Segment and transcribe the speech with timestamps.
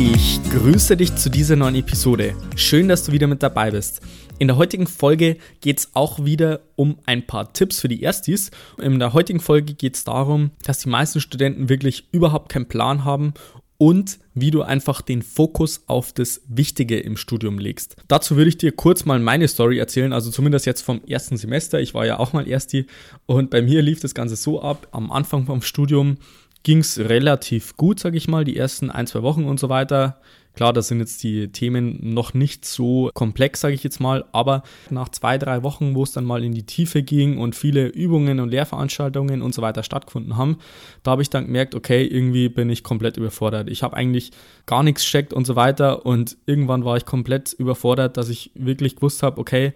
[0.00, 2.36] Ich grüße dich zu dieser neuen Episode.
[2.54, 4.00] Schön, dass du wieder mit dabei bist.
[4.38, 8.52] In der heutigen Folge geht es auch wieder um ein paar Tipps für die Erstis.
[8.80, 13.04] In der heutigen Folge geht es darum, dass die meisten Studenten wirklich überhaupt keinen Plan
[13.04, 13.34] haben
[13.76, 17.96] und wie du einfach den Fokus auf das Wichtige im Studium legst.
[18.06, 21.80] Dazu würde ich dir kurz mal meine Story erzählen, also zumindest jetzt vom ersten Semester.
[21.80, 22.86] Ich war ja auch mal Ersti
[23.26, 24.86] und bei mir lief das Ganze so ab.
[24.92, 26.18] Am Anfang vom Studium
[26.68, 30.20] ging es relativ gut, sage ich mal, die ersten ein, zwei Wochen und so weiter.
[30.54, 34.62] Klar, da sind jetzt die Themen noch nicht so komplex, sage ich jetzt mal, aber
[34.90, 38.38] nach zwei, drei Wochen, wo es dann mal in die Tiefe ging und viele Übungen
[38.38, 40.58] und Lehrveranstaltungen und so weiter stattgefunden haben,
[41.04, 43.70] da habe ich dann gemerkt, okay, irgendwie bin ich komplett überfordert.
[43.70, 44.32] Ich habe eigentlich
[44.66, 48.96] gar nichts checkt und so weiter und irgendwann war ich komplett überfordert, dass ich wirklich
[48.96, 49.72] gewusst habe, okay,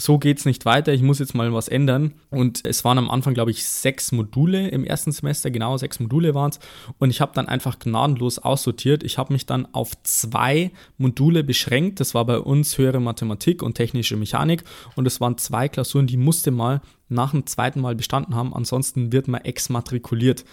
[0.00, 2.14] so geht es nicht weiter, ich muss jetzt mal was ändern.
[2.30, 6.34] Und es waren am Anfang, glaube ich, sechs Module im ersten Semester, genau sechs Module
[6.34, 6.58] waren es.
[6.98, 9.02] Und ich habe dann einfach gnadenlos aussortiert.
[9.02, 12.00] Ich habe mich dann auf zwei Module beschränkt.
[12.00, 14.64] Das war bei uns höhere Mathematik und technische Mechanik.
[14.96, 18.54] Und es waren zwei Klausuren, die musste mal nach dem zweiten Mal bestanden haben.
[18.54, 20.46] Ansonsten wird man exmatrikuliert.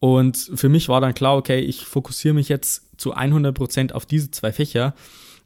[0.00, 4.04] Und für mich war dann klar, okay, ich fokussiere mich jetzt zu 100 Prozent auf
[4.04, 4.94] diese zwei Fächer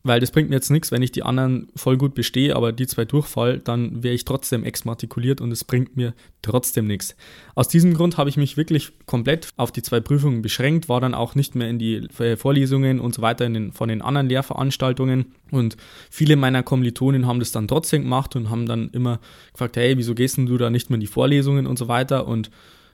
[0.05, 2.87] weil das bringt mir jetzt nichts, wenn ich die anderen voll gut bestehe, aber die
[2.87, 7.17] zwei durchfall, dann wäre ich trotzdem exmatrikuliert und es bringt mir trotzdem nichts.
[7.55, 11.15] Aus diesem Grund habe ich mich wirklich komplett auf die zwei Prüfungen beschränkt, war dann
[11.15, 15.79] auch nicht mehr in die Vorlesungen und so weiter den, von den anderen Lehrveranstaltungen und
[16.11, 19.21] viele meiner Kommilitonen haben das dann trotzdem gemacht und haben dann immer
[19.53, 22.51] gefragt, hey, wieso gehst du da nicht mehr in die Vorlesungen und so weiter und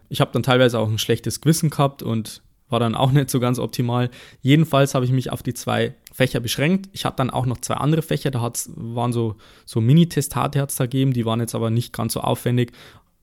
[0.09, 3.41] ich habe dann teilweise auch ein schlechtes Gewissen gehabt und war dann auch nicht so
[3.41, 4.11] ganz optimal.
[4.41, 6.89] Jedenfalls habe ich mich auf die zwei Fächer beschränkt.
[6.93, 8.41] Ich hatte dann auch noch zwei andere Fächer, da
[8.77, 9.37] waren so,
[9.67, 12.73] so Mini-Testate hat's da gegeben, die waren jetzt aber nicht ganz so aufwendig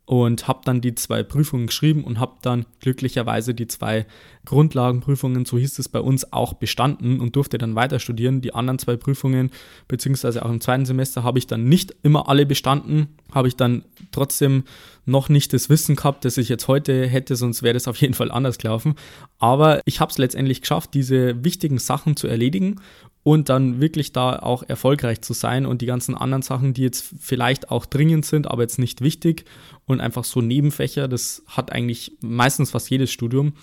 [0.07, 4.05] und habe dann die zwei Prüfungen geschrieben und habe dann glücklicherweise die zwei
[4.45, 8.39] Grundlagenprüfungen, so hieß es bei uns, auch bestanden und durfte dann weiter studieren.
[8.39, 9.51] Die anderen zwei Prüfungen,
[9.89, 13.83] beziehungsweise auch im zweiten Semester, habe ich dann nicht immer alle bestanden, habe ich dann
[14.13, 14.63] trotzdem
[15.05, 18.13] noch nicht das Wissen gehabt, das ich jetzt heute hätte, sonst wäre das auf jeden
[18.13, 18.95] Fall anders gelaufen.
[19.39, 22.81] Aber ich habe es letztendlich geschafft, diese wichtigen Sachen zu erledigen
[23.27, 27.13] und dann wirklich da auch erfolgreich zu sein und die ganzen anderen Sachen, die jetzt
[27.19, 29.45] vielleicht auch dringend sind, aber jetzt nicht wichtig
[29.85, 33.53] und einfach so Nebenfächer, das hat eigentlich meistens fast jedes Studium,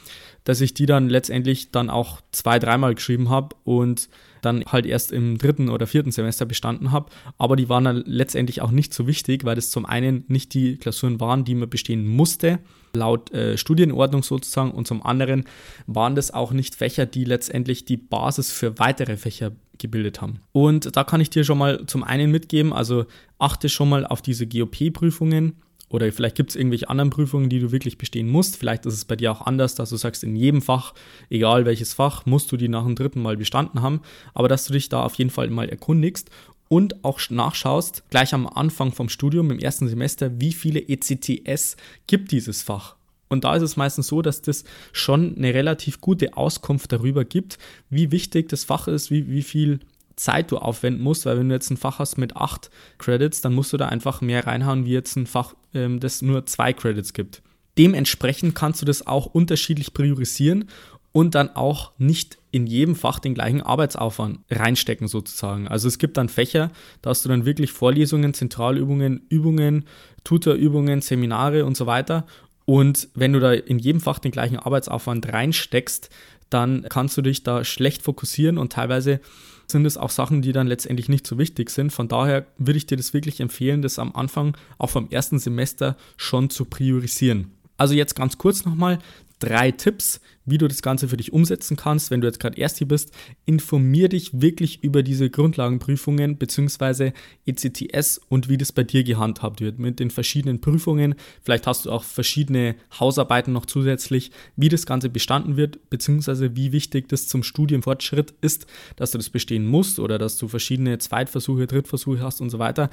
[0.45, 4.11] dass ich die dann letztendlich dann auch zwei, dreimal geschrieben habe und
[4.45, 7.11] dann halt erst im dritten oder vierten Semester bestanden habe.
[7.39, 10.77] Aber die waren dann letztendlich auch nicht so wichtig, weil das zum einen nicht die
[10.77, 12.59] Klausuren waren, die man bestehen musste,
[12.95, 15.45] laut äh, Studienordnung sozusagen, und zum anderen
[15.87, 20.41] waren das auch nicht Fächer, die letztendlich die Basis für weitere Fächer gebildet haben.
[20.53, 23.07] Und da kann ich dir schon mal zum einen mitgeben, also
[23.39, 25.55] achte schon mal auf diese GOP-Prüfungen
[25.89, 28.57] oder vielleicht gibt es irgendwelche anderen Prüfungen, die du wirklich bestehen musst.
[28.57, 30.95] Vielleicht ist es bei dir auch anders, dass du sagst, in jedem Fach,
[31.31, 34.01] egal welches Fach, musst du die nach dem dritten Mal bestanden haben.
[34.33, 36.31] Aber dass du dich da auf jeden Fall mal erkundigst
[36.69, 42.33] und auch nachschaust, gleich am Anfang vom Studium, im ersten Semester, wie viele ECTS gibt
[42.33, 42.97] dieses Fach.
[43.29, 47.59] Und da ist es meistens so, dass das schon eine relativ gute Auskunft darüber gibt,
[47.91, 49.81] wie wichtig das Fach ist, wie, wie viel
[50.17, 53.55] Zeit du aufwenden musst, weil wenn du jetzt ein Fach hast mit acht Credits, dann
[53.55, 57.13] musst du da einfach mehr reinhauen, wie jetzt ein Fach, ähm, das nur zwei Credits
[57.13, 57.43] gibt.
[57.79, 60.69] Dementsprechend kannst du das auch unterschiedlich priorisieren
[61.13, 65.69] und dann auch nicht in jedem Fach den gleichen Arbeitsaufwand reinstecken sozusagen.
[65.69, 66.71] Also es gibt dann Fächer,
[67.03, 69.85] da hast du dann wirklich Vorlesungen, Zentralübungen, Übungen,
[70.25, 72.27] Tutorübungen, Seminare und so weiter.
[72.65, 76.11] Und wenn du da in jedem Fach den gleichen Arbeitsaufwand reinsteckst,
[76.51, 79.21] dann kannst du dich da schlecht fokussieren und teilweise
[79.67, 81.93] sind es auch Sachen, die dann letztendlich nicht so wichtig sind.
[81.93, 85.97] Von daher würde ich dir das wirklich empfehlen, das am Anfang, auch vom ersten Semester,
[86.17, 87.51] schon zu priorisieren.
[87.77, 88.99] Also jetzt ganz kurz nochmal
[89.45, 92.79] drei Tipps, wie du das Ganze für dich umsetzen kannst, wenn du jetzt gerade erst
[92.79, 93.13] hier bist.
[93.47, 97.13] Informier dich wirklich über diese Grundlagenprüfungen bzw.
[97.47, 101.15] ECTS und wie das bei dir gehandhabt wird mit den verschiedenen Prüfungen.
[101.43, 106.51] Vielleicht hast du auch verschiedene Hausarbeiten noch zusätzlich, wie das Ganze bestanden wird bzw.
[106.55, 110.99] wie wichtig das zum Studienfortschritt ist, dass du das bestehen musst oder dass du verschiedene
[110.99, 112.91] Zweitversuche, Drittversuche hast und so weiter,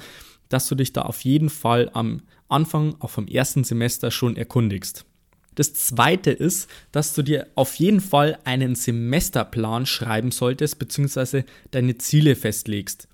[0.48, 5.06] dass du dich da auf jeden Fall am Anfang, auch vom ersten Semester schon erkundigst.
[5.54, 11.98] Das zweite ist, dass du dir auf jeden Fall einen Semesterplan schreiben solltest, beziehungsweise deine
[11.98, 13.08] Ziele festlegst.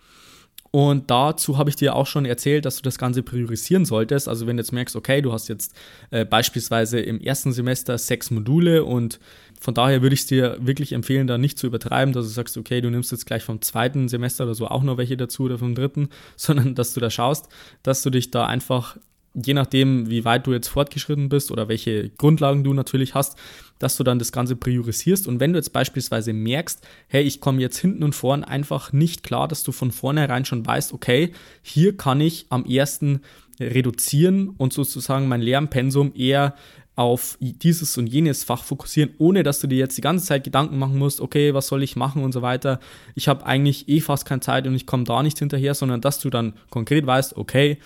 [0.71, 4.29] Und dazu habe ich dir auch schon erzählt, dass du das Ganze priorisieren solltest.
[4.29, 5.75] Also wenn du jetzt merkst, okay, du hast jetzt
[6.11, 9.19] äh, beispielsweise im ersten Semester sechs Module und
[9.61, 12.57] von daher würde ich es dir wirklich empfehlen, da nicht zu übertreiben, dass du sagst,
[12.59, 15.59] okay, du nimmst jetzt gleich vom zweiten Semester oder so auch noch welche dazu oder
[15.59, 17.49] vom dritten, sondern dass du da schaust,
[17.83, 18.99] dass du dich da einfach
[19.45, 23.39] je nachdem, wie weit du jetzt fortgeschritten bist oder welche Grundlagen du natürlich hast,
[23.79, 25.27] dass du dann das Ganze priorisierst.
[25.29, 29.23] Und wenn du jetzt beispielsweise merkst, hey, ich komme jetzt hinten und vorn einfach nicht
[29.23, 31.33] klar, dass du von vornherein schon weißt, okay,
[31.63, 33.21] hier kann ich am ersten
[33.61, 36.55] reduzieren und sozusagen mein Lernpensum eher
[36.99, 40.79] auf dieses und jenes Fach fokussieren, ohne dass du dir jetzt die ganze Zeit Gedanken
[40.79, 42.81] machen musst, okay, was soll ich machen und so weiter.
[43.15, 46.19] Ich habe eigentlich eh fast keine Zeit und ich komme da nicht hinterher, sondern dass
[46.19, 47.79] du dann konkret weißt, okay,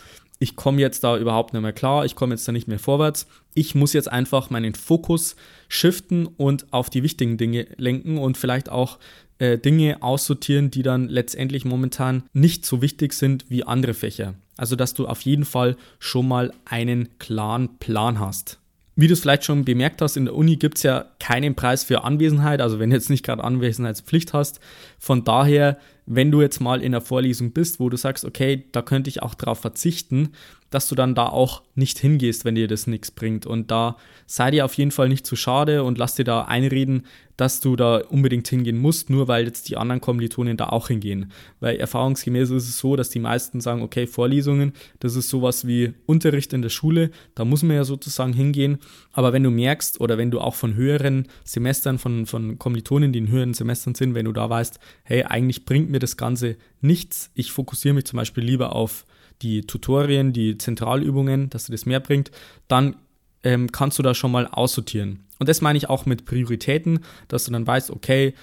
[0.42, 3.28] ich komme jetzt da überhaupt nicht mehr klar, ich komme jetzt da nicht mehr vorwärts.
[3.54, 5.36] Ich muss jetzt einfach meinen Fokus
[5.68, 8.98] shiften und auf die wichtigen Dinge lenken und vielleicht auch
[9.38, 14.34] äh, Dinge aussortieren, die dann letztendlich momentan nicht so wichtig sind wie andere Fächer.
[14.56, 18.58] Also dass du auf jeden Fall schon mal einen klaren Plan hast.
[18.94, 21.82] Wie du es vielleicht schon bemerkt hast, in der Uni gibt es ja keinen Preis
[21.82, 24.60] für Anwesenheit, also wenn du jetzt nicht gerade Anwesenheitspflicht hast.
[24.98, 28.82] Von daher wenn du jetzt mal in der Vorlesung bist, wo du sagst, okay, da
[28.82, 30.30] könnte ich auch drauf verzichten,
[30.72, 33.46] dass du dann da auch nicht hingehst, wenn dir das nichts bringt.
[33.46, 33.96] Und da
[34.26, 37.04] sei dir auf jeden Fall nicht zu schade und lass dir da einreden,
[37.36, 41.30] dass du da unbedingt hingehen musst, nur weil jetzt die anderen Kommilitonen da auch hingehen.
[41.60, 45.92] Weil erfahrungsgemäß ist es so, dass die meisten sagen, okay, Vorlesungen, das ist sowas wie
[46.06, 48.78] Unterricht in der Schule, da muss man ja sozusagen hingehen.
[49.12, 53.18] Aber wenn du merkst oder wenn du auch von höheren Semestern, von, von Kommilitonen, die
[53.18, 57.30] in höheren Semestern sind, wenn du da weißt, hey, eigentlich bringt mir das Ganze nichts,
[57.34, 59.04] ich fokussiere mich zum Beispiel lieber auf
[59.42, 62.30] die Tutorien, die Zentralübungen, dass dir das mehr bringt,
[62.68, 62.96] dann
[63.42, 65.24] ähm, kannst du da schon mal aussortieren.
[65.38, 68.34] Und das meine ich auch mit Prioritäten, dass du dann weißt, okay,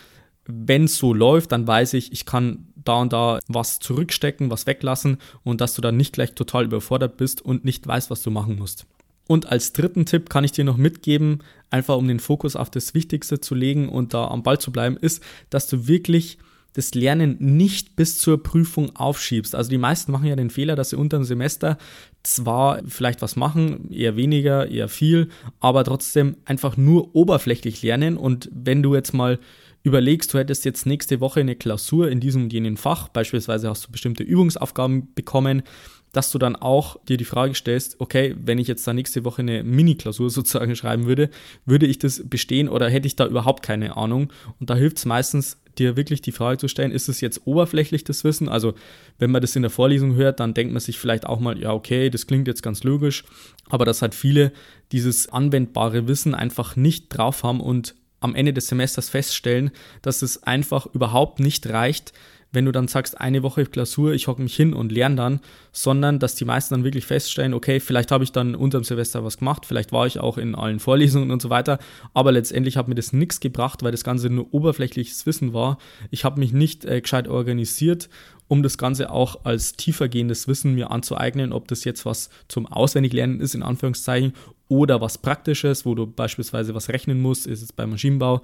[0.46, 4.66] wenn es so läuft, dann weiß ich, ich kann da und da was zurückstecken, was
[4.68, 8.31] weglassen und dass du dann nicht gleich total überfordert bist und nicht weißt, was du
[8.31, 8.86] machen musst.
[9.28, 12.95] Und als dritten Tipp kann ich dir noch mitgeben, einfach um den Fokus auf das
[12.95, 16.40] Wichtigste zu legen und da am Ball zu bleiben, ist, dass du wirklich
[16.74, 19.56] das Lernen nicht bis zur Prüfung aufschiebst.
[19.56, 21.77] Also die meisten machen ja den Fehler, dass sie unter dem Semester
[22.24, 25.30] zwar vielleicht was machen, eher weniger, eher viel,
[25.60, 28.18] aber trotzdem einfach nur oberflächlich lernen.
[28.18, 29.39] Und wenn du jetzt mal
[29.83, 33.88] überlegst, du hättest jetzt nächste Woche eine Klausur in diesem und jenem Fach, beispielsweise hast
[33.88, 35.63] du bestimmte Übungsaufgaben bekommen,
[36.12, 39.42] dass du dann auch dir die Frage stellst, okay, wenn ich jetzt da nächste Woche
[39.42, 41.30] eine Mini-Klausur sozusagen schreiben würde,
[41.66, 44.31] würde ich das bestehen oder hätte ich da überhaupt keine Ahnung?
[44.60, 48.04] Und da hilft es meistens, dir wirklich die Frage zu stellen, ist es jetzt oberflächlich
[48.04, 48.50] das Wissen?
[48.50, 48.74] Also
[49.18, 51.72] wenn man das in der Vorlesung hört, dann denkt man sich vielleicht auch mal, ja,
[51.74, 53.24] okay, das klingt jetzt ganz logisch,
[53.70, 54.52] aber dass halt viele
[54.92, 59.72] dieses anwendbare Wissen einfach nicht drauf haben und am Ende des Semesters feststellen,
[60.02, 62.14] dass es einfach überhaupt nicht reicht,
[62.51, 65.40] wenn du dann sagst, eine Woche Klausur, ich hocke mich hin und lerne dann,
[65.72, 69.24] sondern dass die meisten dann wirklich feststellen, okay, vielleicht habe ich dann unter dem Silvester
[69.24, 71.80] was gemacht, vielleicht war ich auch in allen Vorlesungen und so weiter,
[72.13, 75.78] aber letztendlich hat mir das nichts gebracht, weil das Ganze nur oberflächliches Wissen war.
[76.10, 78.10] Ich habe mich nicht äh, gescheit organisiert
[78.50, 83.40] um das Ganze auch als tiefergehendes Wissen mir anzueignen, ob das jetzt was zum Auswendiglernen
[83.40, 84.34] ist, in Anführungszeichen,
[84.68, 88.42] oder was Praktisches, wo du beispielsweise was rechnen musst, ist es beim Maschinenbau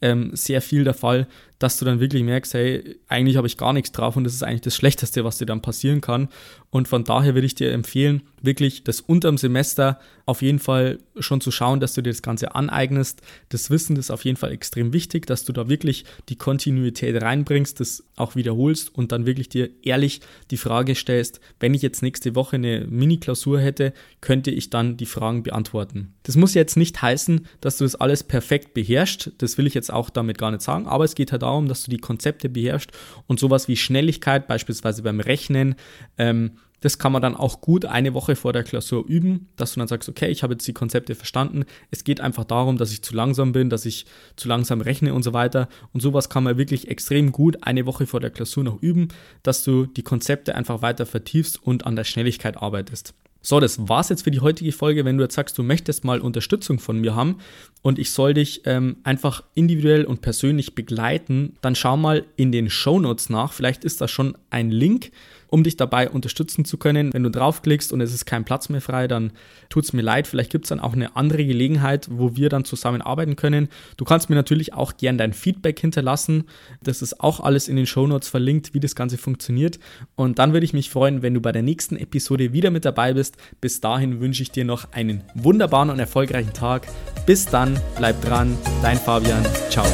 [0.00, 1.26] ähm, sehr viel der Fall,
[1.64, 4.42] dass du dann wirklich merkst, hey, eigentlich habe ich gar nichts drauf und das ist
[4.42, 6.28] eigentlich das Schlechteste, was dir dann passieren kann.
[6.68, 11.40] Und von daher würde ich dir empfehlen, wirklich das unterm Semester auf jeden Fall schon
[11.40, 13.22] zu schauen, dass du dir das Ganze aneignest.
[13.48, 17.80] Das Wissen ist auf jeden Fall extrem wichtig, dass du da wirklich die Kontinuität reinbringst,
[17.80, 22.34] das auch wiederholst und dann wirklich dir ehrlich die Frage stellst, wenn ich jetzt nächste
[22.34, 26.14] Woche eine Mini-Klausur hätte, könnte ich dann die Fragen beantworten.
[26.24, 29.32] Das muss jetzt nicht heißen, dass du das alles perfekt beherrschst.
[29.38, 31.84] Das will ich jetzt auch damit gar nicht sagen, aber es geht halt darum, dass
[31.84, 32.90] du die Konzepte beherrschst
[33.26, 35.74] und sowas wie Schnelligkeit, beispielsweise beim Rechnen,
[36.18, 36.52] ähm,
[36.84, 39.88] das kann man dann auch gut eine Woche vor der Klausur üben, dass du dann
[39.88, 41.64] sagst, okay, ich habe jetzt die Konzepte verstanden.
[41.90, 44.04] Es geht einfach darum, dass ich zu langsam bin, dass ich
[44.36, 45.70] zu langsam rechne und so weiter.
[45.94, 49.08] Und sowas kann man wirklich extrem gut eine Woche vor der Klausur noch üben,
[49.42, 53.14] dass du die Konzepte einfach weiter vertiefst und an der Schnelligkeit arbeitest.
[53.46, 55.04] So, das war's jetzt für die heutige Folge.
[55.04, 57.36] Wenn du jetzt sagst, du möchtest mal Unterstützung von mir haben
[57.82, 62.70] und ich soll dich ähm, einfach individuell und persönlich begleiten, dann schau mal in den
[62.70, 63.52] Show Notes nach.
[63.52, 65.10] Vielleicht ist da schon ein Link
[65.54, 67.12] um dich dabei unterstützen zu können.
[67.12, 69.30] Wenn du draufklickst und es ist kein Platz mehr frei, dann
[69.68, 70.26] tut es mir leid.
[70.26, 73.68] Vielleicht gibt es dann auch eine andere Gelegenheit, wo wir dann zusammenarbeiten können.
[73.96, 76.46] Du kannst mir natürlich auch gern dein Feedback hinterlassen.
[76.82, 79.78] Das ist auch alles in den Show Notes verlinkt, wie das Ganze funktioniert.
[80.16, 83.14] Und dann würde ich mich freuen, wenn du bei der nächsten Episode wieder mit dabei
[83.14, 83.36] bist.
[83.60, 86.88] Bis dahin wünsche ich dir noch einen wunderbaren und erfolgreichen Tag.
[87.26, 89.46] Bis dann, bleib dran, dein Fabian.
[89.70, 89.86] Ciao.